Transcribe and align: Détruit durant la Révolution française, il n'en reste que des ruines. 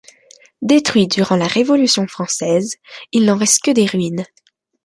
Détruit 0.63 1.05
durant 1.05 1.35
la 1.35 1.45
Révolution 1.45 2.07
française, 2.07 2.77
il 3.11 3.23
n'en 3.23 3.37
reste 3.37 3.61
que 3.63 3.69
des 3.69 3.85
ruines. 3.85 4.25